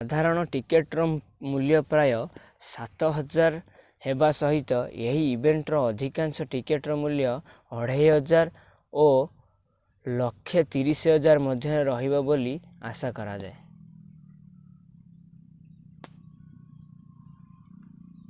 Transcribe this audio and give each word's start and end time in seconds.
ସାଧାରଣ 0.01 0.43
ଟିକେଟର 0.53 1.03
ମୂଲ୍ୟ 1.09 1.79
ପ୍ରାୟ 1.89 2.21
¥7,000 2.69 3.59
ହେବା 4.05 4.29
ସହିତ 4.37 4.79
ଏହି 5.09 5.21
ଇଭେଣ୍ଟର 5.33 5.81
ଅଧିକାଂଶ 5.89 6.47
ଟିକେଟର 6.55 6.95
ମୂଲ୍ୟ 7.03 7.29
¥2,500 7.81 8.51
ଓ 9.05 9.07
¥130,000 10.15 11.45
ମଧ୍ୟରେ 11.51 11.85
ରହିବ 11.93 12.23
ବୋଲି 12.31 12.55
ଆଶା 12.93 13.13
କରାଯାଏ 13.21 13.55